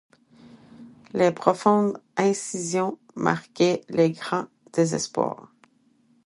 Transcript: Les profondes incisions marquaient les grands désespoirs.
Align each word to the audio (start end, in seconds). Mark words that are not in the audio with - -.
Les 1.13 1.31
profondes 1.31 2.01
incisions 2.17 2.97
marquaient 3.15 3.85
les 3.87 4.09
grands 4.11 4.47
désespoirs. 4.73 5.53